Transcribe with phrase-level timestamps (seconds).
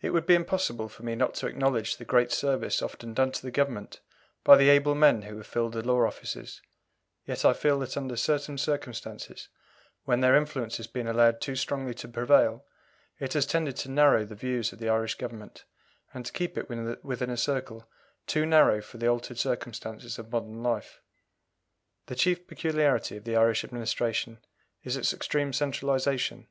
[0.00, 3.42] It would be impossible for me not to acknowledge the great service often done to
[3.42, 3.98] the Government
[4.44, 6.62] by the able men who have filled the law offices,
[7.26, 9.48] yet I feel that under certain circumstances,
[10.04, 12.64] when their influence has been allowed too strongly to prevail,
[13.18, 15.64] it has tended to narrow the views of the Irish Government,
[16.14, 16.70] and to keep it
[17.02, 17.90] within a circle
[18.28, 21.00] too narrow for the altered circumstances of modern life.
[22.06, 24.38] The chief peculiarity of the Irish Administration
[24.84, 26.46] is its extreme centralization.